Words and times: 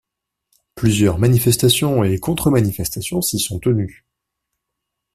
Plusieurs 0.73 1.19
manifestations 1.19 2.03
et 2.03 2.17
contre-manifestations 2.17 3.21
s'y 3.21 3.37
sont 3.37 3.59
tenues. 3.59 4.03